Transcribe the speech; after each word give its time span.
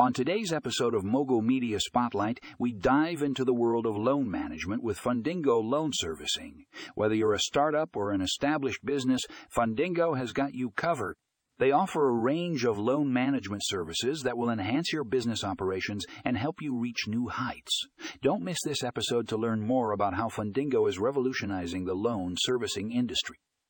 On 0.00 0.14
today's 0.14 0.50
episode 0.50 0.94
of 0.94 1.04
Mogul 1.04 1.42
Media 1.42 1.78
Spotlight, 1.78 2.40
we 2.58 2.72
dive 2.72 3.20
into 3.20 3.44
the 3.44 3.52
world 3.52 3.84
of 3.84 3.98
loan 3.98 4.30
management 4.30 4.82
with 4.82 4.98
Fundingo 4.98 5.62
Loan 5.62 5.90
Servicing. 5.92 6.64
Whether 6.94 7.14
you're 7.14 7.34
a 7.34 7.38
startup 7.38 7.94
or 7.94 8.10
an 8.10 8.22
established 8.22 8.82
business, 8.82 9.20
Fundingo 9.54 10.16
has 10.16 10.32
got 10.32 10.54
you 10.54 10.70
covered. 10.70 11.16
They 11.58 11.70
offer 11.70 12.08
a 12.08 12.18
range 12.18 12.64
of 12.64 12.78
loan 12.78 13.12
management 13.12 13.60
services 13.66 14.22
that 14.22 14.38
will 14.38 14.48
enhance 14.48 14.90
your 14.90 15.04
business 15.04 15.44
operations 15.44 16.06
and 16.24 16.38
help 16.38 16.62
you 16.62 16.78
reach 16.78 17.06
new 17.06 17.28
heights. 17.28 17.86
Don't 18.22 18.42
miss 18.42 18.58
this 18.64 18.82
episode 18.82 19.28
to 19.28 19.36
learn 19.36 19.60
more 19.60 19.92
about 19.92 20.14
how 20.14 20.28
Fundingo 20.28 20.88
is 20.88 20.98
revolutionizing 20.98 21.84
the 21.84 21.92
loan 21.92 22.36
servicing 22.38 22.90
industry. 22.90 23.36